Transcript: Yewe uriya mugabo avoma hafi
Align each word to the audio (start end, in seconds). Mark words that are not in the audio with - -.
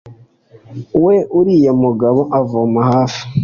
Yewe 0.89 1.15
uriya 1.39 1.71
mugabo 1.83 2.21
avoma 2.39 2.79
hafi 2.91 3.21